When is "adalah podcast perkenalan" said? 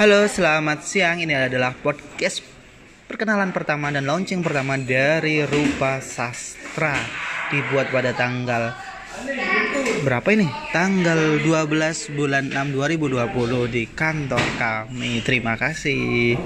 1.52-3.52